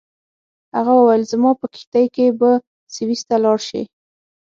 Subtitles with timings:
[0.75, 2.51] هغه وویل زما په کښتۍ کې به
[2.95, 3.81] سویس ته لاړ شې.